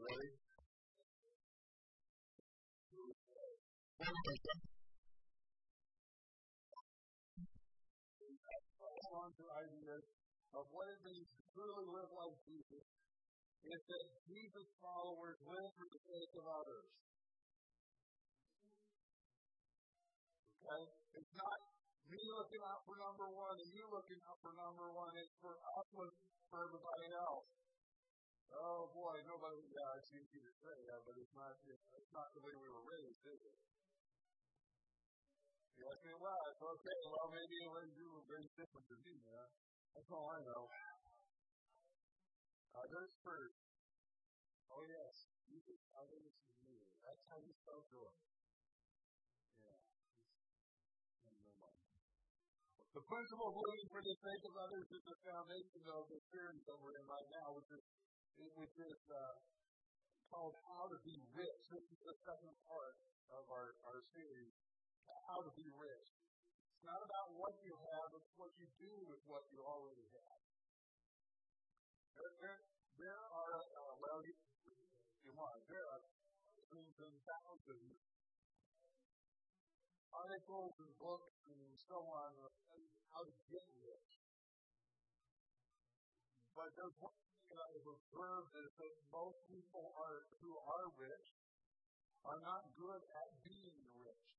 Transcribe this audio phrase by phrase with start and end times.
[0.00, 0.32] Ready?
[9.10, 10.04] on to ideas
[10.56, 12.84] of what it means to truly live like Jesus
[13.60, 16.88] is that Jesus followers live for the sake of others.
[20.64, 20.82] Okay?
[21.20, 21.58] It's not
[22.08, 25.12] me looking out for number one and you looking out for number one.
[25.20, 27.59] It's for us looking for everybody else.
[28.50, 32.42] Oh boy, nobody, yeah, it's easy to say that, but it's not, it's not the
[32.42, 33.58] way we were raised, is it?
[35.80, 36.52] Yes, it was.
[36.60, 39.48] Okay, well, maybe it was you were very different than me, man.
[39.96, 40.68] That's all I know.
[42.74, 43.60] Others first.
[44.70, 45.14] Oh, yes.
[45.48, 46.78] You think others is me.
[47.00, 48.12] That's how you spell joy.
[49.64, 49.80] Yeah.
[52.90, 56.62] The principle of living for the sake of others is the foundation of the series
[56.68, 57.82] that we're in right now, which is,
[58.38, 59.34] which is uh,
[60.30, 61.62] called How to Be Rich.
[61.70, 62.96] This is the second part
[63.34, 64.54] of our, our series
[65.30, 66.08] how to be rich.
[66.74, 70.42] It's not about what you have, it's what you do with what you already have.
[72.18, 72.58] There, there,
[72.98, 74.34] there are, uh, well, you,
[75.22, 76.02] you want, there are
[76.42, 77.94] thousands and thousands
[80.10, 82.34] articles and books and so on
[83.14, 84.10] how to get rich.
[86.54, 87.14] But there's one
[87.50, 91.28] that I've observed is that most people are who are rich
[92.22, 94.30] are not good at being rich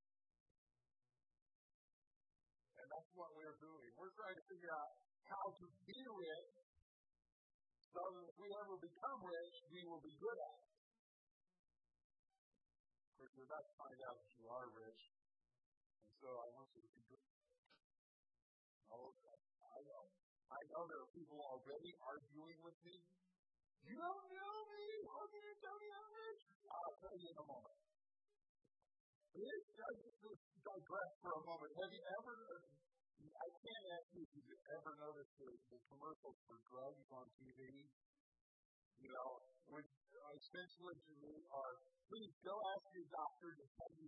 [2.81, 3.90] And that's what we're doing.
[3.94, 4.90] We're trying to figure out
[5.30, 6.53] how to be rich
[7.94, 10.72] so that if we ever become rich, we will be good at it.
[13.06, 15.02] Of course, we're about to find out if you are rich.
[16.09, 17.22] And so I want you to be good.
[20.72, 22.96] Are people already arguing with me.
[23.84, 24.88] You don't know me.
[25.04, 26.42] How can you tell me I'm rich?
[26.72, 27.78] I'll tell you in a moment.
[29.32, 31.72] I just digress for a moment.
[31.76, 32.36] Have you ever
[33.22, 37.62] I can't ask you if you've ever noticed the, the commercials for drugs on TV.
[39.02, 39.30] You know,
[39.76, 39.92] which
[40.38, 41.14] essentially to
[41.52, 41.74] are,
[42.06, 44.08] please go ask your doctor to tell you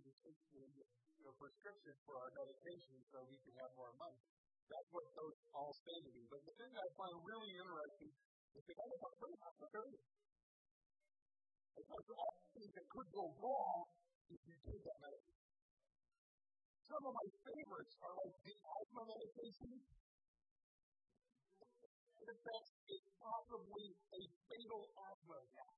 [1.18, 4.22] your prescription for our medication so we can have more money.
[4.68, 6.24] That's what those all say to me.
[6.32, 8.12] But the thing I find really interesting
[8.56, 9.84] is that I don't know how to do.
[11.74, 13.84] Because all things that could go wrong
[14.30, 15.44] if you take that medication.
[16.84, 19.72] Some of my favorites are like the asthma medication.
[22.24, 23.86] In fact, it's possibly
[24.16, 25.76] a fatal asthma attack.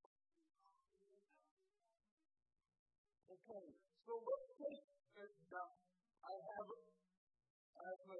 [3.27, 3.67] Okay,
[4.07, 4.85] so let's take
[5.17, 5.71] this now.
[6.23, 8.19] I have asthma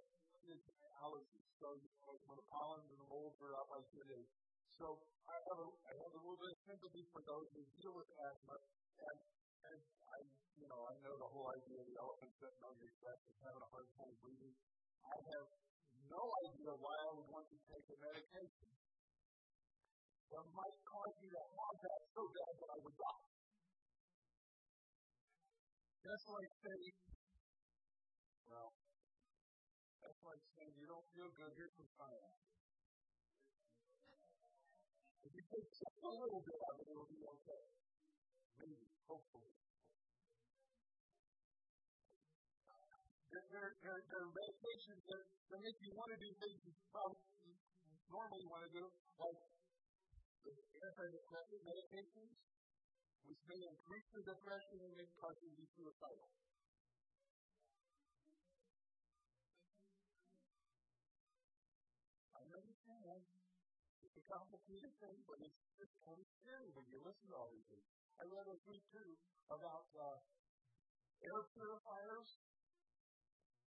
[1.75, 4.25] you know, when the pollen and the molds are up like today.
[4.77, 4.87] So
[5.27, 8.09] I have a I have a little bit of sympathy for those who deal with
[8.13, 9.19] asthma, and
[9.67, 10.19] and I,
[10.61, 13.37] you know, I know the whole idea of the elephant sitting on your chest and
[13.43, 14.55] having a hard time breathing.
[15.07, 15.47] I have
[16.07, 18.71] no idea why I would want to take a medication
[20.31, 23.27] that might cause you to have that so bad that I would die.
[26.07, 27.16] That's like saying,
[30.27, 32.43] like saying you don't feel good, here's some cyanide.
[35.23, 37.63] If you take just a little bit of it, it'll be okay.
[38.59, 39.55] Maybe, hopefully.
[43.37, 47.55] There are medications that, that make you want to do things you probably
[48.11, 48.85] normally want to do,
[49.19, 49.39] like
[50.47, 52.33] antidepressant medications,
[53.27, 56.31] which may increase the depression and may cause you to be suicidal.
[62.87, 63.23] Understand.
[64.07, 67.51] It's a complicated thing, but it's, it's kind of scary when you listen to all
[67.51, 67.87] these things.
[68.17, 69.11] I read a week too
[69.51, 70.19] about uh,
[71.27, 72.29] air purifiers.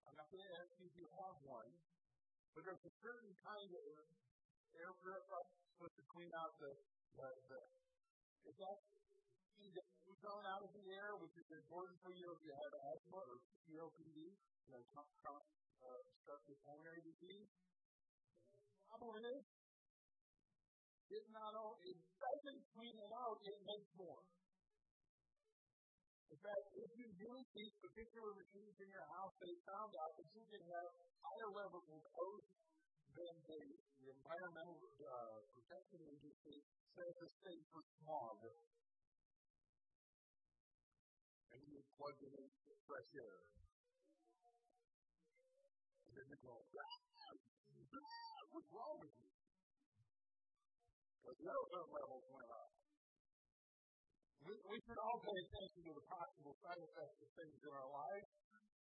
[0.07, 1.71] I'm not going to ask you if you have one,
[2.55, 3.83] but there's a certain kind of
[4.79, 6.71] air purifier supposed to clean out the
[7.19, 7.59] the, the
[8.47, 8.79] is that
[9.67, 13.19] the ozone out of the air, which is important for you if you have asthma
[13.19, 14.81] or COPD, you know,
[15.19, 15.49] chronic
[15.83, 17.51] uh, obstructive pulmonary disease.
[18.89, 19.45] The is,
[21.09, 21.53] it not
[21.85, 24.21] it doesn't clean it out, it makes more.
[26.29, 30.29] In fact, if you use these particular machines in your house, they found out that
[30.33, 30.89] you can have
[31.21, 32.53] higher levels of ozone
[33.13, 33.61] than the,
[34.01, 36.57] the Environmental uh, Protection Agency
[36.93, 38.41] says is safe for smog.
[41.49, 43.37] And you plug it into fresh air.
[46.05, 46.53] And then you go,
[48.49, 49.29] what's wrong with you?
[51.21, 52.69] Because the ozone levels went up.
[54.45, 57.89] we, we should all pay attention to the possible side effects of things in our
[57.93, 58.29] lives.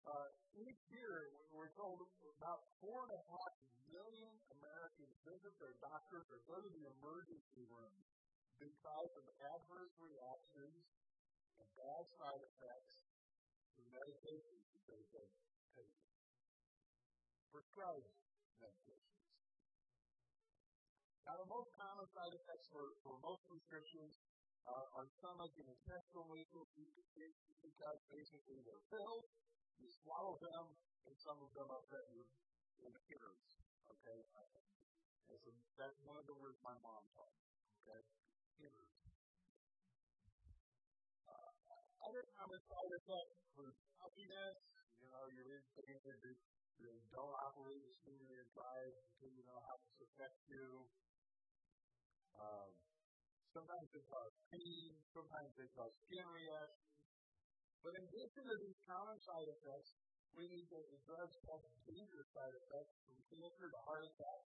[0.08, 2.00] Uh, each year, we're told
[2.40, 3.52] about four and a half
[3.92, 7.96] million Americans visit their doctors or go to the emergency room
[8.56, 10.80] because of adverse reactions
[11.60, 12.94] and bad side effects
[13.76, 15.34] to medications that they take.
[17.52, 18.08] Prescribed
[18.60, 18.97] medications.
[21.28, 24.16] Now, the most common side effects for, for most prescriptions
[24.64, 26.64] uh, are stomach and intestinal weakness
[27.60, 29.28] because basically they're pills,
[29.76, 30.72] you swallow them,
[31.04, 32.24] and some of them upset your
[32.96, 33.60] appearance.
[33.92, 34.24] Okay?
[34.24, 37.52] And so that's one of the words my mom taught me.
[37.84, 38.00] Okay?
[38.64, 38.96] Innards.
[41.28, 41.52] Uh,
[42.08, 44.56] other common side effects include puffiness.
[44.96, 46.40] You know, you're irritated.
[46.80, 50.88] You don't operate the machinery and drive until you know how this affects you.
[52.38, 52.70] Um,
[53.50, 54.94] sometimes they cause pain.
[55.10, 56.86] Sometimes they cause skin reactions.
[57.82, 59.90] But in addition to these common side effects,
[60.34, 64.40] we need to address some dangerous side effects from cancer to heart attack.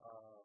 [0.00, 0.42] Uh,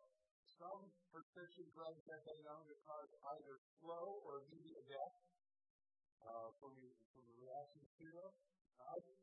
[0.60, 5.16] some prescription drugs have been known to cause either slow or immediate death
[6.28, 6.76] uh, from,
[7.16, 8.32] from the reaction to them.
[8.82, 9.18] I think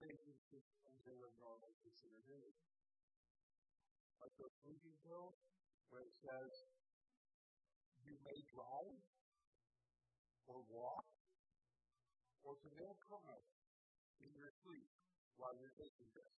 [0.00, 2.56] patients should consider normal considered
[4.20, 5.34] Like those sleeping pills,
[5.90, 6.52] where it says
[8.02, 8.98] you may drive
[10.46, 11.06] or walk
[12.44, 13.46] or commit a crime
[14.20, 14.88] in your sleep
[15.36, 16.34] while you're taking this.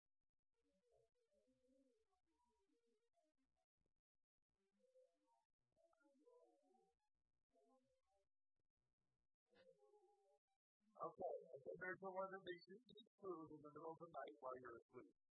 [11.02, 14.12] Okay, okay, there's the one that makes you eat food in the middle of the
[14.14, 15.31] night while you're asleep.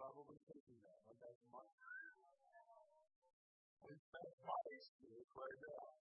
[0.00, 1.00] Probably taking that.
[1.12, 1.60] Okay, my,
[3.84, 5.92] that's my excuse right now.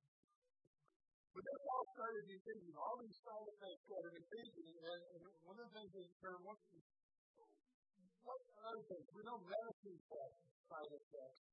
[1.36, 5.24] But that's all started me thinking, all these side effects started me thinking, and, and
[5.44, 6.56] one of the things is, there what,
[8.24, 8.40] what
[8.72, 9.04] other things?
[9.12, 11.44] We know medicine side effects,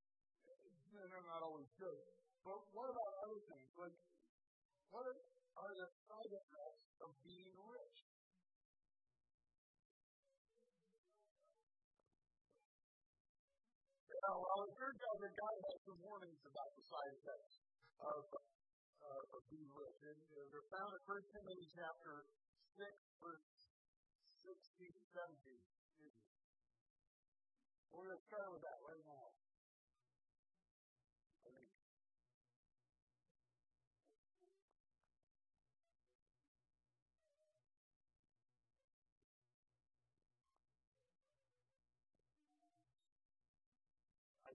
[0.47, 1.99] and they're not always good.
[2.47, 3.75] But what about other things?
[3.75, 3.99] Like,
[4.95, 5.19] what are
[5.75, 8.06] the side effects of being rich?
[14.17, 17.55] Yeah, well, it turns out that God has some warnings about the side effects
[18.01, 20.01] of, uh, of being rich.
[20.09, 22.25] And uh, they're found in 1 Timothy chapter
[22.81, 22.81] 6,
[23.21, 23.45] verse
[24.41, 25.61] 16 17.
[27.93, 29.36] We're going to start with that right now.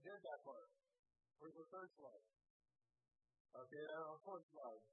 [0.02, 0.70] Did that part.
[1.38, 2.24] Where's the third slide?
[3.52, 4.84] Okay, now the fourth slide.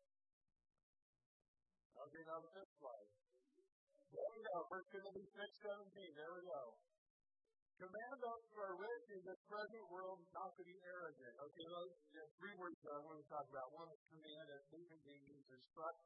[2.00, 3.10] Okay, now the fifth slide.
[4.10, 4.58] There we go.
[4.70, 6.12] First Timothy six seventeen.
[6.16, 6.64] There we go.
[7.80, 11.36] Command those who are rich in this present world not to be arrogant.
[11.40, 13.72] Okay, those there's three words that I want to talk about.
[13.72, 16.00] One is command, as Nathan means instruct.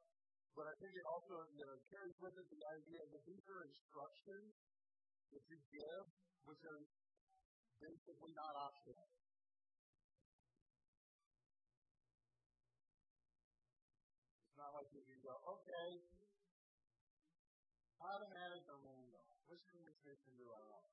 [0.54, 3.66] But I think it also you know, carries with it the idea that these are
[3.66, 4.54] instructions
[5.34, 6.04] that you give,
[6.46, 6.78] which are
[7.80, 9.08] basically not optional.
[14.44, 15.90] It's not like you can go, okay,
[17.98, 19.24] how to manage a window.
[19.48, 20.92] Which communication do I want?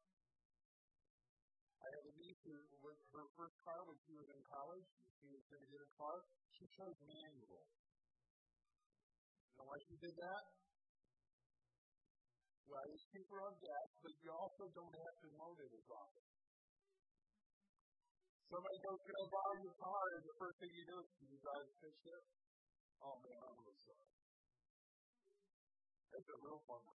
[1.81, 4.87] I have a niece who, with her first car when she was in college,
[5.19, 6.17] she was going to get a car,
[6.53, 7.65] she chose manual.
[9.49, 10.43] You know why she did that?
[12.69, 16.40] Well, it's cheaper on gas, but you also don't have to load it as often.
[18.51, 20.03] Somebody goes, Can I borrow your car?
[20.11, 22.19] And the first thing you do is, you drive the fish there?
[22.99, 24.11] Oh, man, I'm really sorry.
[26.11, 26.91] That's a real bummer.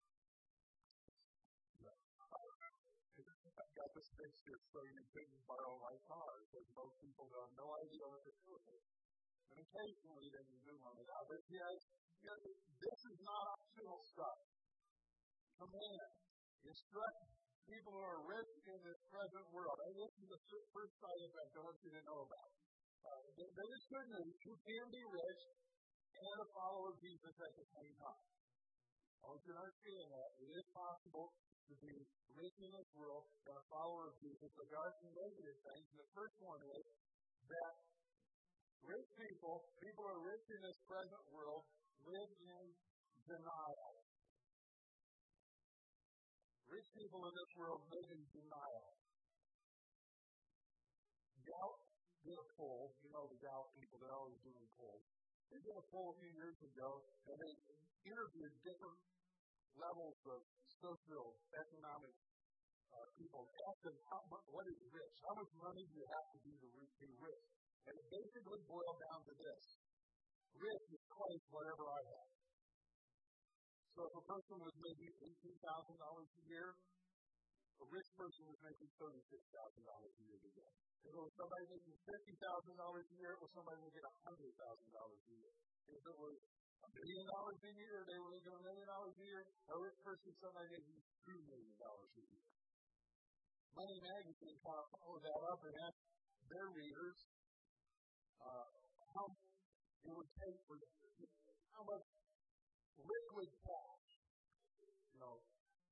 [3.53, 7.69] I got this picture so you couldn't borrow my car because most people have no
[7.85, 8.83] idea what to do with it.
[9.53, 11.23] And occasionally they can do one that.
[11.29, 11.77] But yes,
[12.81, 14.41] this is not optional stuff.
[15.61, 16.09] Command,
[16.65, 17.21] instruct
[17.67, 19.77] people who are rich in this present world.
[19.87, 20.41] And this is the
[20.71, 22.49] first side effect I want you to know about.
[23.03, 24.35] Uh, there is good news.
[24.47, 25.43] You can be rich
[26.13, 28.23] and a follower of Jesus at the same time.
[29.23, 30.29] I want you to understand that.
[30.39, 31.27] It is possible
[31.67, 31.95] to be
[32.35, 34.49] rich in this world and a follower of Jesus.
[34.55, 35.85] But there are some negative things.
[35.95, 36.85] The first one is
[37.47, 37.73] that
[38.83, 41.63] rich people, people who are rich in this present world,
[42.03, 42.63] live in
[43.23, 44.02] denial.
[46.73, 48.89] Rich people in this world live in denial.
[51.45, 51.77] Doubt,
[52.25, 52.97] did a poll.
[52.97, 55.05] You know the Gallup people, they're always doing polls.
[55.53, 56.89] They did a poll a few years ago,
[57.29, 57.53] and they
[58.09, 58.99] interviewed different
[59.77, 60.41] levels of
[60.81, 62.15] social economic
[62.89, 63.45] uh, people.
[63.53, 65.15] Asked them, how much, what is rich?
[65.29, 67.45] How much money do you have to be to be rich?
[67.85, 69.61] And it basically boiled down to this.
[70.57, 72.32] Rich is twice whatever I have.
[73.93, 79.13] So if a person was making $18,000 a year, a rich person was making $36,000
[79.13, 80.73] a year today.
[81.03, 85.53] If somebody making $50,000 a year, it was somebody making $100,000 a year.
[85.93, 86.35] If it was
[86.83, 89.41] a million dollars a year, they were making a million dollars a year.
[89.45, 90.97] A rich person, somebody making
[91.29, 92.43] $2 million a year.
[93.77, 96.05] Money Magazine kind of followed that up and asked
[96.49, 97.17] their readers
[98.41, 98.65] uh,
[99.13, 99.25] how
[100.01, 100.77] it would take for
[101.73, 102.05] how much
[102.99, 104.07] liquid cash,
[105.13, 105.41] you know,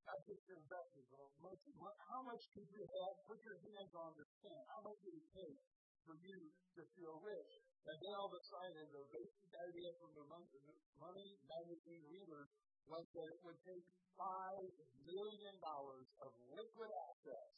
[0.05, 4.25] not just your investments, but how much could you have, put your hands on the
[4.41, 4.63] stand?
[4.70, 5.60] How much would it take
[6.05, 6.38] for you
[6.77, 7.51] to feel rich?
[7.86, 12.50] And they all decided the basic idea from the money magazine readers
[12.86, 13.86] was that it would take
[14.17, 14.70] five
[15.05, 17.58] million dollars of liquid assets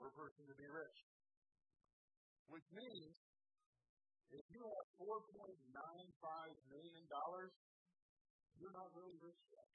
[0.00, 0.98] for a person to be rich.
[2.48, 3.16] Which means
[4.30, 5.52] if you have $4.95
[6.70, 7.04] million,
[8.56, 9.68] you're not really rich yet.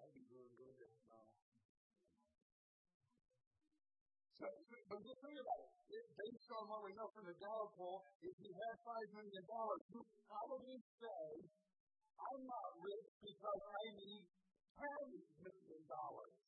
[0.00, 1.28] I'd be doing good now.
[4.40, 4.46] So,
[4.88, 5.60] but just think about
[5.92, 6.06] it.
[6.16, 9.44] Based on what we know from the Gallup poll, if you have $5 million,
[9.92, 11.24] you probably say,
[12.16, 14.24] I'm not rich because I need
[14.80, 16.41] $10 million.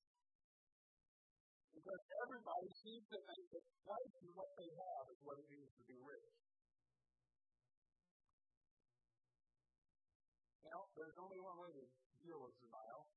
[1.74, 5.84] Because everybody seems to think that twice what they have is what it means to
[5.90, 6.34] be rich.
[10.70, 11.84] Now, there's only one way to
[12.22, 13.10] deal with denial.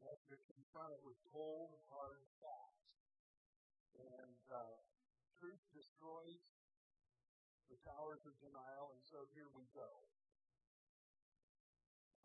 [0.00, 2.88] That's to confront it with cold, hard facts.
[3.98, 4.76] And uh,
[5.36, 6.44] truth destroys
[7.68, 9.90] the towers of denial, and so here we go.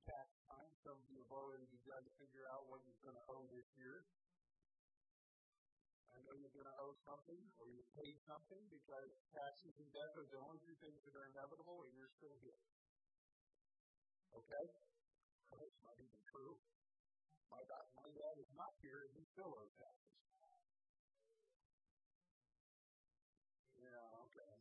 [0.07, 0.71] Tax time.
[0.87, 3.67] Some of you have already begun to figure out what you're going to owe this
[3.75, 4.07] year.
[6.53, 10.37] You're going to owe something, or you paid something, because taxes and debt are the
[10.37, 12.61] only two things that are inevitable, and you're still here.
[14.37, 14.65] Okay?
[15.49, 16.53] That's not even true.
[17.49, 20.13] My dad, my dad is not here, and he still owes taxes.
[23.73, 24.53] Yeah, okay.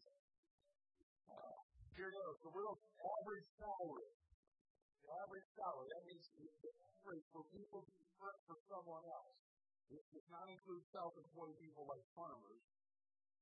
[1.28, 1.56] Uh,
[1.92, 2.40] here goes.
[2.40, 2.80] The real
[3.20, 4.16] average salary.
[5.04, 5.88] The average salary.
[5.92, 6.72] That means the
[7.04, 7.84] average for people
[8.48, 9.51] for someone else.
[9.90, 12.62] It does not include self-employed people like farmers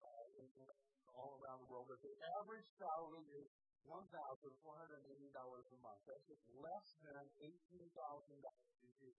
[0.00, 1.86] uh, all around the world.
[1.90, 3.48] But the average salary is
[3.84, 6.00] $1,480 a month.
[6.06, 9.16] That's just less than $18,000 a year.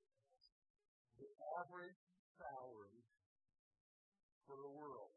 [1.19, 1.29] The
[1.61, 2.01] average
[2.39, 3.03] salary
[4.47, 5.13] for the world.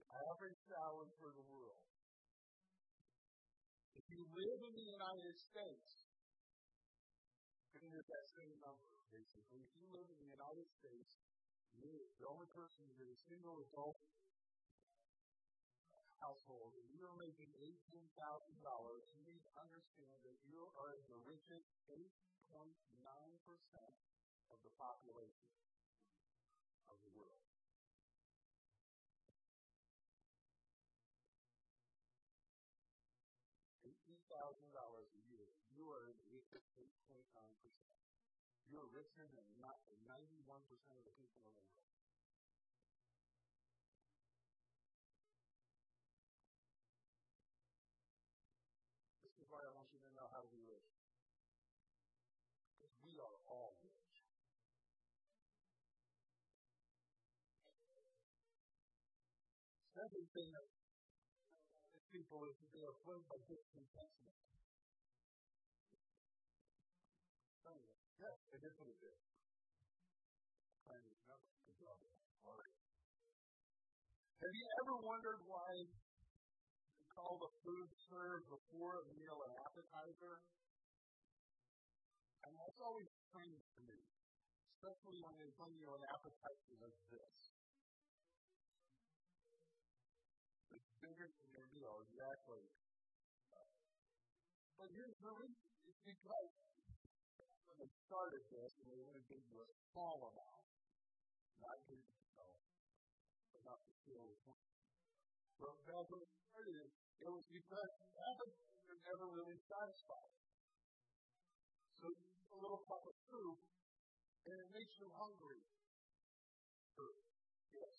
[0.00, 1.82] The average salary for the world.
[3.98, 5.97] If you live in the United States,
[7.88, 9.64] think that same number, basically.
[9.64, 11.08] If you live in the United States,
[11.72, 13.96] you're the only person, you're a single adult
[16.20, 18.12] household, and you're making $18,000,
[19.16, 22.76] you need to understand that you are the richest 8.9%
[24.52, 25.48] of the population
[26.92, 27.47] of the world.
[37.08, 37.72] 25%.
[38.68, 41.88] You're richer than 91% of the people in the world.
[49.24, 50.92] This is why I want you to know how to be rich.
[52.76, 53.96] Because we are all rich.
[59.96, 60.68] Second thing that
[62.12, 64.36] people is that they are flowed by discontentment.
[68.20, 69.18] Yes, it is what it is.
[74.42, 75.86] Have you ever wondered why
[76.98, 80.42] they call the food served before a meal an appetizer.
[82.42, 83.98] And that's always strange to me,
[84.74, 87.36] especially when they bring you an appetizer like this.
[90.70, 92.64] It's bigger than your meal, exactly.
[94.78, 95.68] But here's the reason.
[95.84, 96.52] It's because
[97.78, 100.66] they started this, and they only gave you a small amount,
[101.62, 102.52] not to, you know,
[103.62, 104.54] enough to fill the
[105.58, 110.34] But that's what started it it was because appetites are never really satisfied.
[111.98, 113.58] So you eat a little cup of soup
[114.46, 115.60] and it makes you hungry.
[117.72, 117.94] Yes.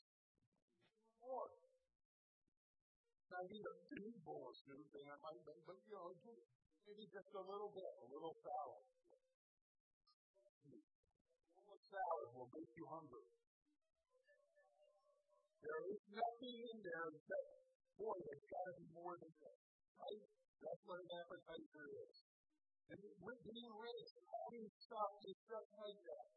[1.21, 1.49] More.
[3.31, 6.11] I need a big bowl of soup, and I might, but you know,
[6.83, 8.98] maybe just a little bit, a little salad.
[11.89, 13.27] Salad will make you hungry.
[15.59, 17.45] There is nothing in there that,
[17.97, 19.59] boy, there's got to be more than this.
[19.97, 20.21] Right?
[20.61, 22.15] That's what an appetizer is.
[22.89, 26.27] And being rich, having stuff is just like that.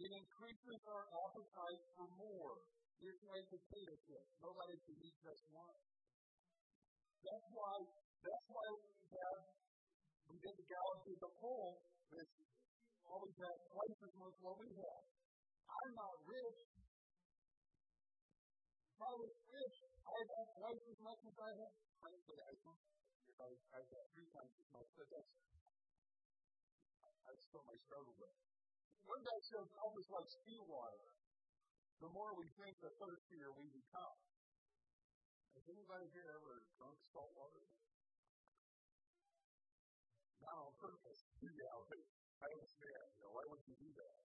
[0.00, 2.54] It increases our appetite for more.
[3.02, 4.30] It's like potato chips.
[4.38, 5.78] Nobody can eat just one.
[7.20, 7.74] That's why,
[8.22, 9.40] that's why we have,
[10.30, 11.82] we get the galaxy as a whole,
[13.10, 15.02] always have twice as much what we have.
[15.66, 16.60] I'm not rich.
[18.94, 21.74] If I was rich, I'd have twice as much as I have.
[21.98, 22.78] Frankly, I think
[23.26, 25.32] if I, I got three times as much, but that's,
[27.26, 28.34] that's still my struggle with.
[29.10, 31.10] One guy says, almost like sea water.
[31.98, 34.16] The more we drink, the thirstier we become.
[35.58, 37.60] Has anybody here ever drunk salt water?
[42.40, 43.04] I understand.
[43.16, 44.16] You know, why would you do that?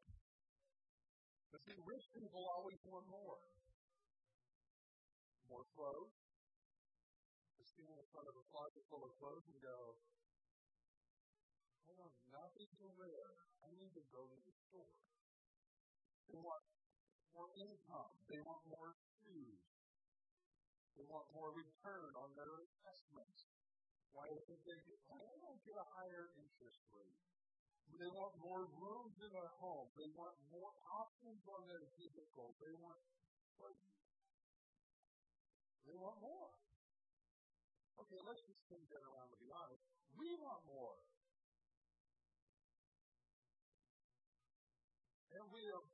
[1.51, 3.43] But see, rich people always want more.
[5.51, 6.15] More clothes.
[7.59, 9.99] Just stand in front of a closet full of clothes and go,
[11.87, 13.25] I have nothing to wear.
[13.63, 14.95] I need to go to the store.
[16.31, 16.63] They want
[17.35, 18.15] more income.
[18.31, 19.59] They want more shoes.
[20.95, 23.51] They want more return on their investments.
[24.15, 24.79] Why do they get,
[25.11, 27.34] why don't get a higher interest rate?
[27.95, 29.87] They want more rooms in their home.
[29.95, 32.53] They want more options on their vehicle.
[32.59, 32.99] They want
[35.85, 36.49] they want more.
[38.01, 39.85] Okay, let's just change that around to be honest.
[40.17, 40.97] We want more.
[45.39, 45.85] And we are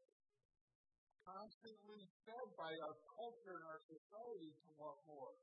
[1.27, 5.35] constantly fed by our culture and our society to want more.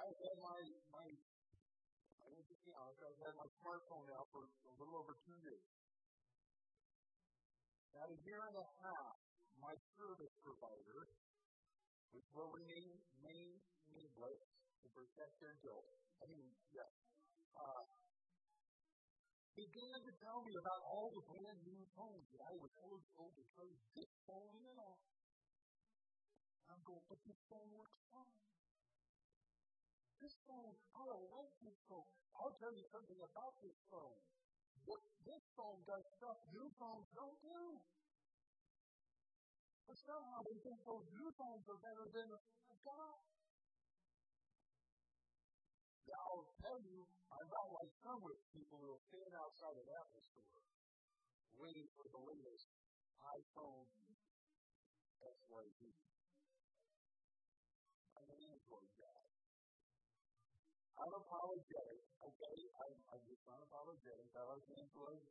[0.00, 0.59] I've had my,
[2.64, 5.64] be honest, I've had my smartphone now for a little over two years.
[7.96, 9.16] Now, a year and a half,
[9.60, 11.00] my service provider,
[12.12, 13.60] which will remain main
[13.92, 14.40] needless
[14.82, 15.88] to protect their guilt.
[16.22, 16.88] I mean, yeah.
[17.56, 17.84] Uh,
[19.56, 23.42] began to tell me about all the brand new phones that I was eligible to
[23.56, 24.76] trade this phone in.
[26.70, 28.59] I'm going, but this phone works fine.
[30.20, 32.04] This phone, I like this phone.
[32.36, 34.20] I'll tell you something about this phone.
[34.84, 37.80] This, this phone does stuff new phones don't do.
[39.88, 42.28] But somehow they think those new phones are better than
[42.84, 43.16] got.
[46.04, 47.00] Now, I'll tell you,
[47.32, 50.64] I'm not like some rich people who will stand outside of Apple store
[51.60, 52.72] waiting for the latest
[53.20, 53.84] iPhone
[55.20, 55.80] XYZ.
[58.16, 58.88] I'm an Android
[61.08, 61.94] guy.
[62.20, 62.56] Okay?
[62.76, 64.28] I'm, I'm just unapologetic.
[64.36, 65.24] I like Android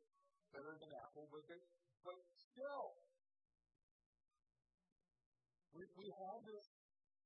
[0.50, 1.60] better than Apple, but, they,
[2.02, 2.98] but still,
[5.70, 6.66] we, we have this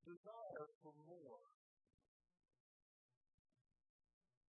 [0.05, 1.41] desire for more.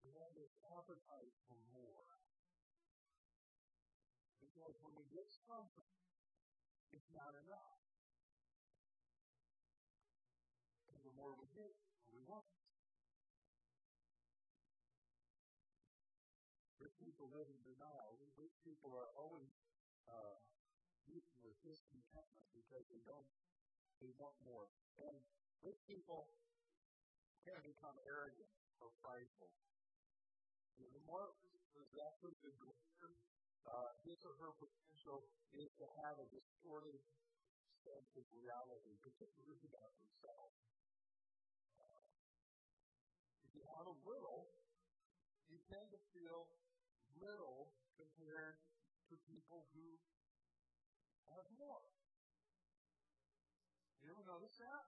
[0.04, 2.04] We have this appetite for more.
[4.44, 5.92] Because when we get something,
[6.92, 7.80] it's not enough.
[10.92, 12.55] And the more we get, the more we want.
[17.36, 18.16] In denial.
[18.40, 19.52] Rich people are always
[20.08, 20.40] uh,
[21.04, 23.28] eating with discontentment because they don't,
[24.00, 24.72] they want more.
[25.04, 25.20] And
[25.60, 26.32] rich people
[27.44, 28.48] can become arrogant
[28.80, 29.52] or prideful.
[30.80, 31.36] The more
[31.76, 33.12] possessive the greater
[33.68, 37.04] uh, his or her potential is to have a distorted
[37.84, 40.56] sense of reality, particularly about themselves.
[41.84, 42.08] Uh,
[43.44, 44.48] if you have a little,
[45.52, 46.48] you tend to feel
[47.20, 48.60] little compared
[49.12, 49.88] to people who
[51.32, 51.84] have more.
[54.04, 54.84] You ever notice that?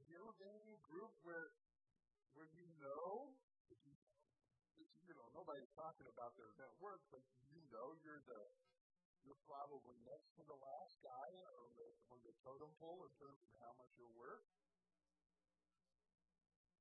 [0.00, 1.54] Have you ever been in a group where
[2.34, 3.30] where you know
[5.10, 7.18] you know, nobody's talking about their net worth, but
[7.50, 8.42] you know you're the
[9.26, 13.42] you're probably next to the last guy or the, on the totem pole in terms
[13.44, 14.46] of how much you're worth.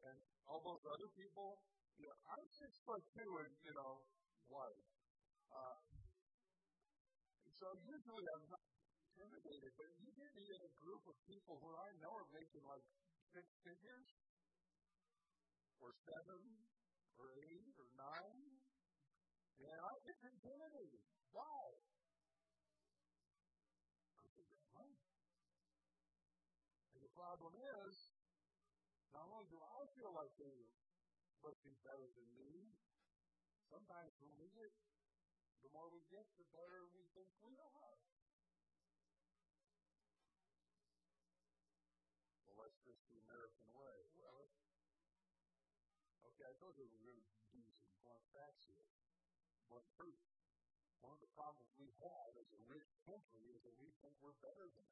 [0.08, 0.16] And
[0.48, 1.60] all those other people,
[2.00, 4.00] you I'm six foot two and you know,
[4.48, 4.88] white.
[5.52, 5.78] Uh,
[7.60, 8.64] so usually I'm not
[9.20, 12.64] intimidated, but you get me in a group of people who I know are making
[12.64, 12.86] like
[13.36, 14.10] six figures
[15.84, 16.40] or seven
[17.20, 18.48] or eight or nine.
[19.60, 21.04] And I, it intimidating.
[21.36, 21.68] Why?
[26.96, 27.94] And the problem is,
[29.12, 30.79] not only do I feel like they
[31.40, 32.76] must be better than me,
[33.72, 34.72] sometimes when we get,
[35.64, 37.96] the more we get, the better we think we are.
[42.44, 43.98] Well, that's just the American way.
[44.20, 44.52] Well,
[46.34, 48.88] okay, I told you we were going to do some blunt facts here.
[49.72, 50.20] Blunt truth.
[51.00, 54.36] One of the problems we have as a rich country is that we think we're
[54.44, 54.88] better than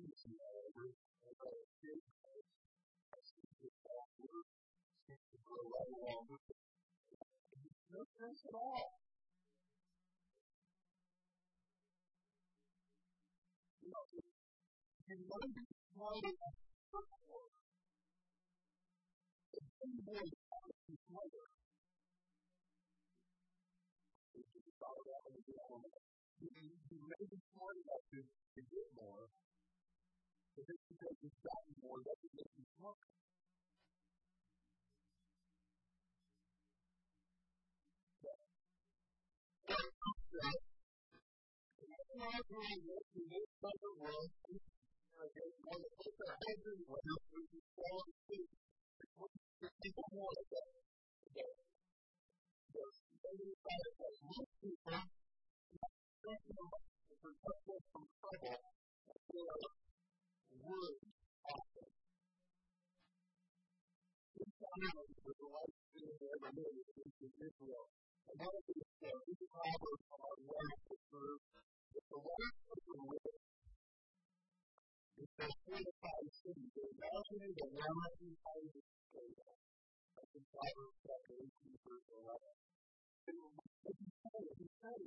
[0.00, 0.96] piece, however,
[1.28, 2.08] of our faith
[3.12, 4.48] has to be that word
[5.04, 6.60] seems to go right along with it.
[7.92, 8.96] No sense at all.
[13.84, 14.04] You know,
[15.04, 16.54] you know this smarter than
[16.88, 17.48] before.
[19.52, 21.46] If anybody is smarter,
[24.32, 29.28] if you thought about it, you you may be smart to, to get more,
[30.60, 33.08] but just because you've gotten more doesn't make you smarter.
[42.20, 43.30] not really what you
[60.60, 61.90] of the of the the of that.
[61.90, 62.40] The that they words often.
[64.40, 67.86] This time was the last thing I ever knew in Israel.
[68.28, 71.40] And one of these, uh, these proverbs are right to serve
[71.90, 73.24] if the Lord was the Lord,
[75.20, 79.52] if there's fortified cities, imagine the mountain of the scale.
[80.16, 82.40] That's in Proverbs chapter 18, verse 11.
[83.30, 85.00] And what he said, he said,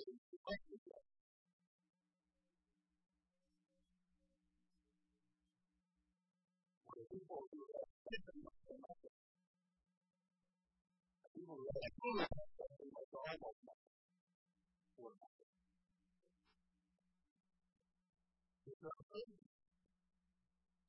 [0.00, 1.00] related to
[7.10, 9.12] people who have taken Microsoft
[11.34, 12.22] people who have food
[12.56, 13.92] something like almost nothing
[14.96, 15.52] for nothing.
[18.70, 19.44] It's not crazy.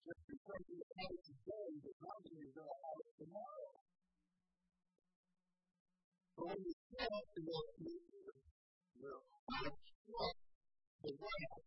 [0.05, 3.71] Just because you have it today does not mean you're going to have it tomorrow.
[6.35, 7.65] But when you show up in your
[9.01, 10.37] future, you're outstruck
[11.01, 11.61] the ground.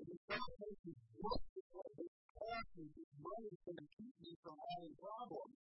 [0.00, 3.88] And you start thinking, what is what this cash and this money is going to
[4.00, 5.60] keep me from having problems?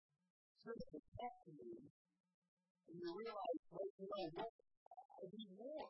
[0.61, 1.89] just protect me,
[2.85, 4.53] and you realize, well, you know what?
[4.85, 5.89] I need more.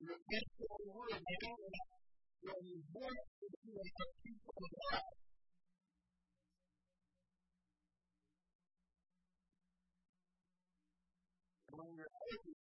[0.00, 1.92] And the best of the word, I don't know,
[2.40, 5.27] when you want to do it, but people
[11.98, 12.14] you're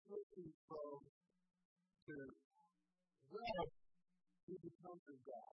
[0.07, 1.03] listen from
[4.95, 5.53] to God.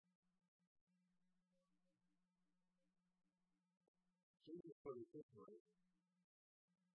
[4.49, 5.61] Jesus put it this way.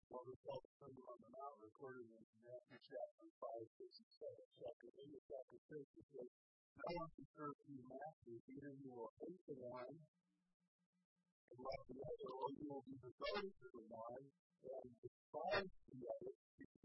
[0.06, 4.12] What we call the Sermon on the Mount, recorded in Matthew chapter 5, 6, and
[4.14, 4.38] 7.
[4.62, 6.30] Chapter 8 and chapter 6, it says,
[6.78, 8.42] No one can serve two masters.
[8.54, 13.50] Either you will hate the one and love the other, or you will be devoted
[13.50, 16.32] to the one and despise the other.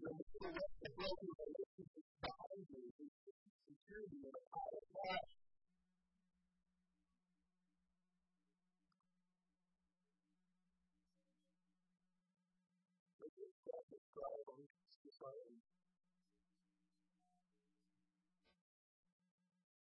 [0.00, 0.24] When the
[5.04, 5.34] cash.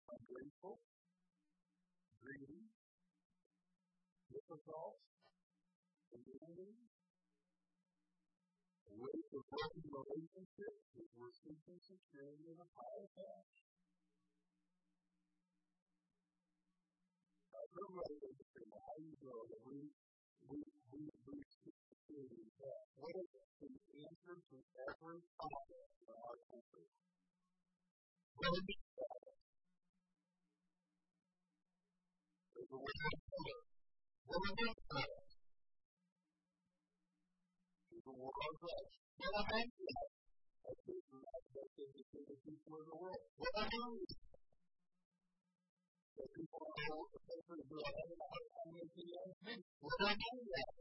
[0.09, 0.79] Ungrateful,
[2.23, 2.63] greedy,
[4.31, 4.95] difficult,
[6.11, 6.86] demanding,
[8.97, 12.67] way of broken relationships is we're seeking security in a
[18.97, 19.77] do you that we,
[20.49, 20.57] we,
[20.89, 21.01] we,
[22.09, 22.89] security in cash?
[22.97, 23.69] What is the
[24.01, 24.57] answer to
[24.89, 26.89] every problem in our country?
[28.41, 28.65] That?
[32.57, 32.97] There's a way
[38.27, 38.87] of color.
[39.17, 40.03] What is that?
[40.67, 41.75] There's a war on drugs.
[41.77, 42.17] What is that?
[42.17, 43.21] That's the people in the world.
[43.37, 44.27] What is that?
[46.17, 49.37] That people are essentially doing anything else.
[49.79, 50.75] What is that?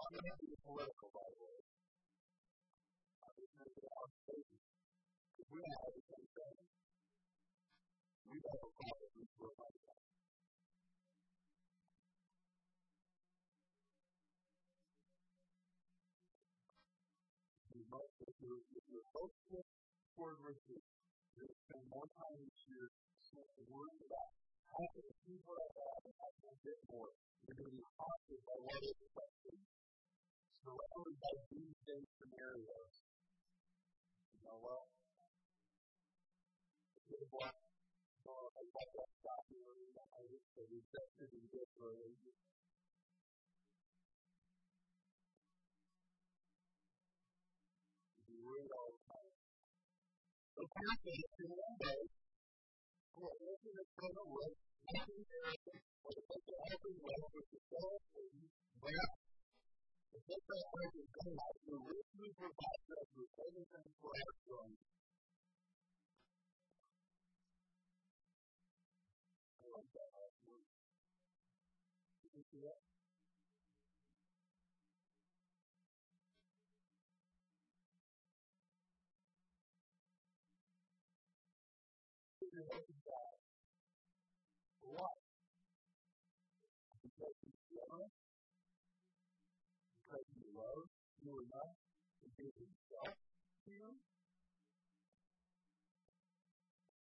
[0.00, 1.60] I'm going to be political, by the way.
[3.20, 4.50] I'm just going to get out of space.
[5.38, 6.79] If we have the same
[8.30, 9.98] we have a problem with our life.
[17.74, 19.10] You must, if you're, if you're
[21.66, 22.86] spend more time each year
[23.66, 24.30] worrying about
[24.70, 24.86] how
[25.26, 27.10] people I have how can I get more.
[27.46, 29.58] You're to be haunted what is expected
[30.62, 32.94] surrounded by doomsday scenarios.
[34.34, 34.86] You know what?
[37.10, 37.69] It's
[38.24, 42.16] what uh, I love that documentary that I the rejected and different.
[48.28, 49.32] You read all the time.
[50.56, 52.00] The person is in one day,
[53.14, 54.56] who are looking at the road,
[54.92, 55.54] nothing there,
[56.04, 57.96] or the person has been well with the soul,
[58.80, 59.08] but
[60.10, 64.34] The book that I was going to to richly provide us with everything for our
[64.42, 64.70] son.
[69.70, 70.66] Like that last word.
[72.26, 72.78] Did you see that?
[91.22, 93.14] You're to give Himself
[93.66, 94.09] you.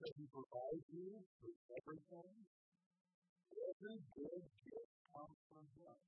[0.07, 2.35] Because He provides you with everything.
[3.59, 5.99] Every good gift comes from Him.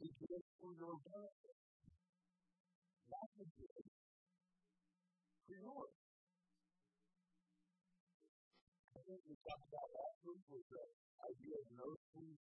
[0.00, 1.58] He gives for your benefit.
[3.12, 3.84] Not the good.
[5.44, 5.92] For yours.
[8.96, 10.84] I think we talked about last week was the
[11.28, 12.40] idea of notion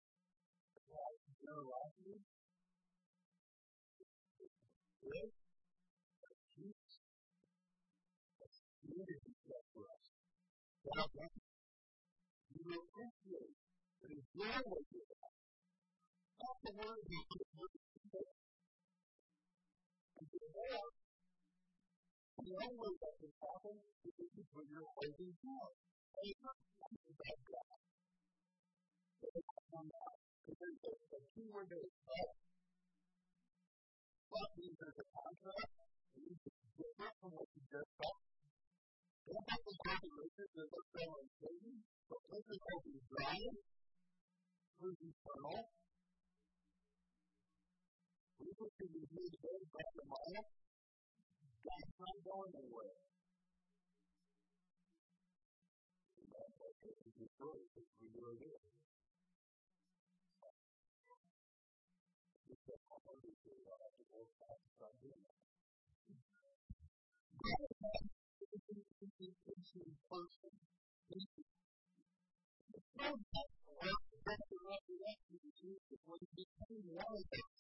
[1.39, 2.19] generosity
[5.07, 5.48] is
[10.89, 11.05] Now,
[12.49, 13.53] you will appreciate
[14.01, 15.37] and enjoy what you have.
[16.41, 18.25] Not the word you in the
[20.17, 20.89] and more.
[22.41, 25.77] The only way that can happen is if you put your faith in God.
[25.77, 27.77] And it's not something about God.
[29.21, 30.17] But it's come out.
[30.49, 32.33] Because there's a key word there is God.
[34.33, 35.73] That means there's a contract.
[36.17, 38.38] It means it's different from what you just thought.
[39.29, 43.37] Don't have to go to riches as a selling Satan, but riches will be dry,
[44.81, 45.69] who's eternal,
[48.41, 50.49] We put you in here today, back tomorrow.
[51.61, 52.97] God's not going anywhere.
[56.33, 56.97] That's okay.
[56.97, 57.69] It's good.
[57.77, 58.65] It's really good.
[62.49, 63.53] It's a hard to do.
[67.39, 68.18] I have
[68.59, 70.09] to work hard to start doing that.
[70.11, 71.47] God has a person.
[72.75, 77.59] The problem is that the resurrection of Jesus, when he became one of us,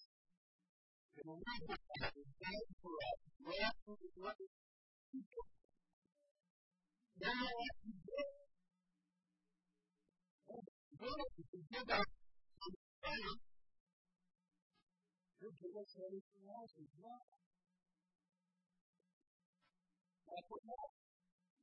[20.38, 20.94] and were for the.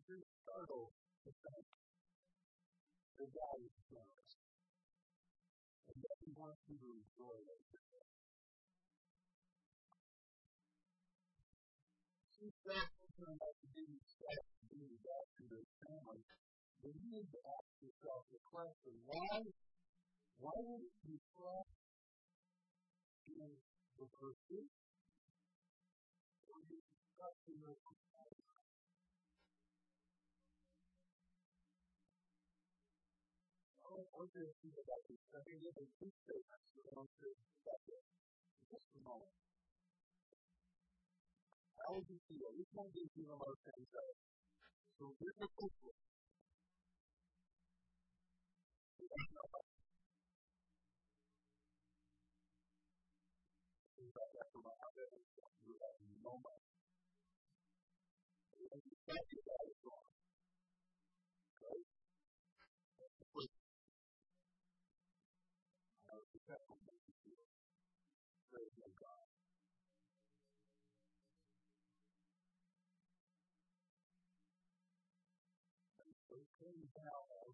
[0.05, 1.65] You're to think
[3.15, 4.33] the God is generous.
[5.87, 7.61] And that he wants you to enjoy it.
[12.35, 16.21] See, that's something that you didn't expect to do back to their family.
[16.83, 19.39] But you need to ask yourself the question, why,
[20.43, 21.79] why would you trust
[23.31, 23.49] in
[23.97, 24.69] the pursuit?
[26.51, 26.77] Or you
[27.15, 27.73] trust in the
[33.95, 35.23] want you to think about this.
[35.31, 38.03] I think there's a two statements that want you to about this.
[38.67, 39.31] Just a moment.
[41.79, 42.51] How would you feel?
[42.59, 44.27] Which one gives you the most anxiety?
[44.99, 45.95] So here's the first one.
[54.35, 54.75] After my
[55.65, 55.75] you
[76.95, 77.51] it came down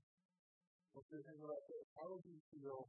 [0.94, 2.86] what you're thinking about this, how would you feel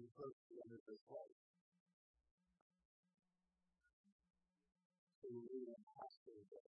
[0.00, 1.36] you approach the end of this life?
[5.20, 6.62] So you really have to go.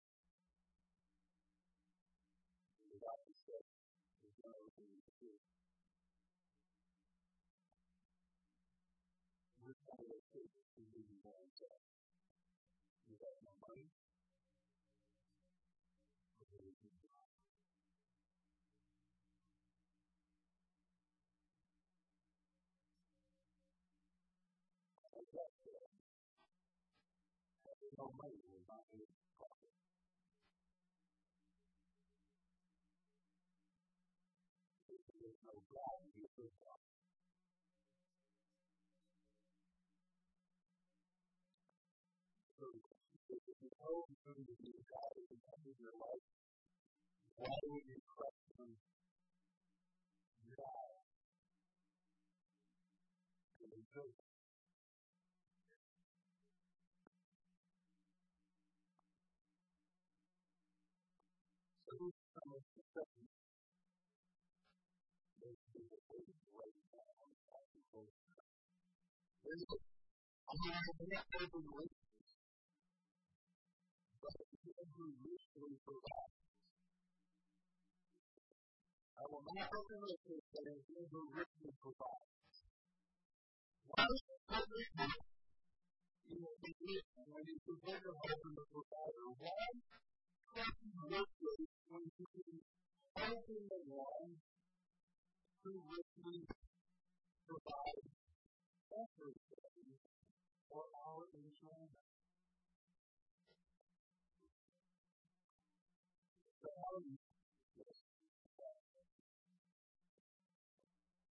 [2.91, 3.63] The doctor said,
[4.19, 5.31] there's no thing to do.
[9.63, 11.69] Which one of those things do you want to
[13.07, 14.00] You got no money?
[27.97, 29.01] No money will not be
[29.41, 29.73] profit.
[34.85, 36.81] There's no God to be a God.
[42.61, 44.33] So, if you know who
[44.77, 46.25] a God the end of your life,
[47.41, 48.77] why would you question
[50.53, 50.93] God?
[53.61, 54.20] And
[62.91, 63.23] Going to
[70.75, 70.99] have
[71.39, 72.27] over the riches,
[74.19, 74.35] but
[74.91, 76.35] who richly provides.
[79.15, 82.55] I will not open the riches, but in him who richly provides.
[83.87, 85.15] Why is it?
[86.27, 89.31] You will be rich when you forget to open the provider.
[89.39, 89.79] Why
[90.51, 92.80] trust in richly when you
[93.21, 94.35] open the one
[95.63, 96.45] who richly
[97.47, 98.09] provides
[98.91, 99.97] everything
[100.69, 101.91] for our enjoyment.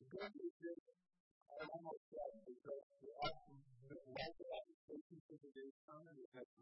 [0.01, 0.81] The good news is,
[1.61, 6.57] almost said, because the awesome, the life of application for the day coming is next.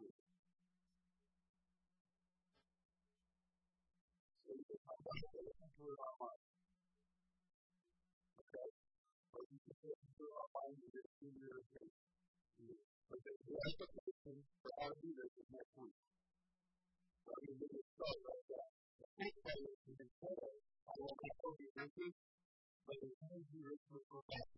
[4.47, 6.43] So you can come back and listen to it online.
[8.39, 8.69] Okay?
[9.35, 11.99] Or you can listen to it online and get it your face.
[13.15, 15.99] Okay, the application for our leaders is next week.
[17.25, 18.69] So I'm going to get started like that.
[18.95, 20.53] The first part is to declare,
[20.85, 22.15] I will not only riches,
[22.85, 24.49] but the things you rich with for God.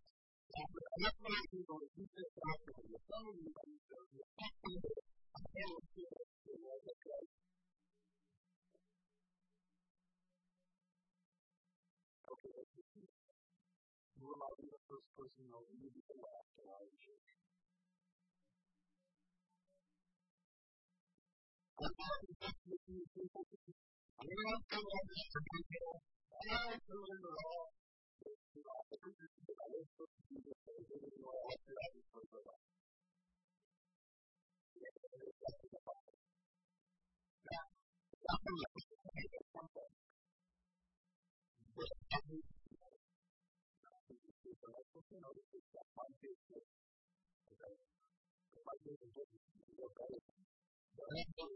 [0.57, 2.87] That's why people are keep this doctrine.
[2.87, 5.01] The some of you are you're talking about
[5.37, 6.29] I can't feel it.
[6.47, 7.21] It was okay.
[7.21, 7.56] Okay,
[14.27, 14.67] let's see.
[14.67, 17.27] We're first person you know, you be the last to lie in church.
[21.77, 23.45] I'm not with you people.
[24.17, 26.03] I'm not going to understand people.
[26.27, 27.71] I'm not doing it all.
[42.27, 42.56] You
[45.15, 46.67] know, I think it's I was supposed to do this,
[47.47, 47.87] but I didn't
[48.51, 50.21] know I was going to do it for that.
[50.97, 51.47] Now, that's the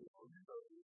[0.00, 0.89] So I'm going to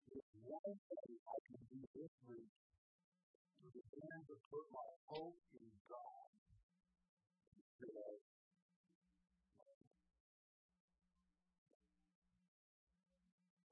[0.09, 1.19] to one of answers.
[1.25, 2.41] Don't find the issue
[3.61, 6.29] of the begin to put my hope in God.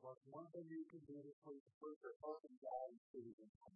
[0.02, 3.38] But one thing you can do is put, put your hope in God put it
[3.38, 3.74] in God.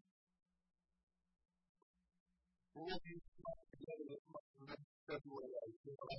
[2.73, 3.69] All of this month
[4.69, 6.09] of February as you know,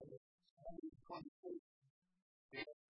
[0.00, 0.26] and it's
[0.58, 1.73] 2026.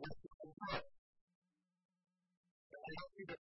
[0.00, 0.84] worshipful heart.
[2.72, 3.40] And I see that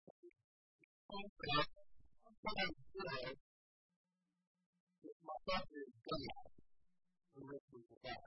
[1.06, 1.70] sometimes,
[2.18, 3.30] sometimes today,
[5.06, 6.50] if my thought is God,
[7.38, 8.26] the rest is God.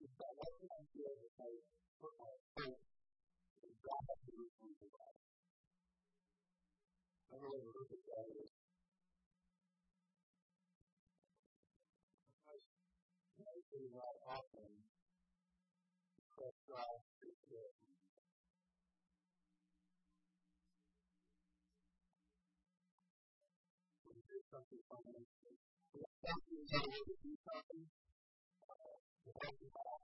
[0.00, 1.66] If I wasn't doing it, I would
[2.00, 2.82] put my faith
[3.62, 5.19] in God to do it.
[7.30, 8.50] I don't know what that is.
[13.70, 14.70] say that often,
[16.34, 17.70] but uh, it's uh,
[24.26, 25.58] do something financially.
[25.94, 27.86] Something that we do something,
[28.66, 30.02] uh, to help you out.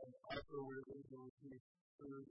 [0.00, 1.60] And also we're to keep
[2.00, 2.24] food.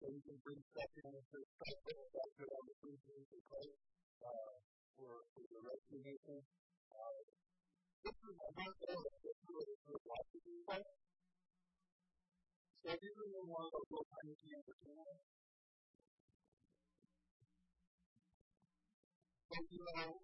[0.00, 3.20] So you can bring stuff in and say, stuff that's on the food and
[3.52, 3.76] clothes,
[4.24, 4.56] uh,
[4.96, 6.40] for, for the rest of the nation.
[6.88, 7.20] Uh,
[8.00, 10.88] this is a hard area that really to to at the what exactly about
[12.80, 13.44] So, if you're that
[14.08, 14.64] kind of to big
[19.52, 20.16] basket you have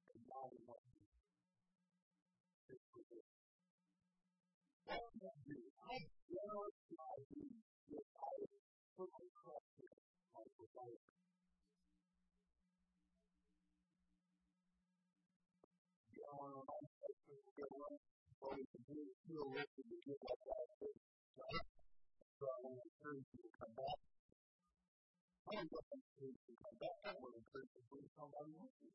[0.09, 1.03] And not the one who
[2.75, 3.39] is provision.
[4.83, 5.59] What can I do?
[5.79, 6.09] Can I
[6.99, 7.28] I
[8.99, 9.87] put my trust in
[10.35, 10.99] my provider?
[16.11, 16.67] You know,
[18.43, 21.63] or we can do it feel lifted to get like that.
[22.35, 23.99] So I want to encourage you to come back.
[25.47, 26.99] I don't want to encourage you to come back.
[27.07, 28.91] I want to encourage you to bring somebody with you.